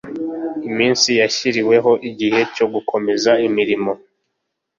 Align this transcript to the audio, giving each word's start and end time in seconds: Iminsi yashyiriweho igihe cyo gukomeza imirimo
Iminsi 0.69 1.09
yashyiriweho 1.21 1.91
igihe 2.09 2.39
cyo 2.55 2.65
gukomeza 2.73 3.31
imirimo 3.47 3.91